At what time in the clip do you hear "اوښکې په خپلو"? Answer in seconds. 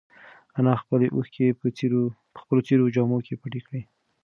1.15-2.61